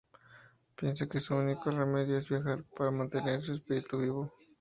Piensa 0.75 1.07
que 1.07 1.19
su 1.19 1.35
único 1.35 1.69
remedio 1.69 2.17
es 2.17 2.27
viajar, 2.27 2.63
para 2.75 2.89
mantener 2.89 3.39
su 3.43 3.53
espíritu 3.53 3.99
vivo. 3.99 4.31